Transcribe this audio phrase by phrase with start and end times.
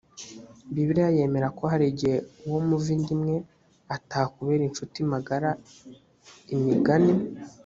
[0.73, 2.17] bibiliya yemera ko hari igihe
[2.47, 3.35] uwo muva inda imwe
[3.95, 5.49] atakubera incuti magara
[6.55, 7.13] imigani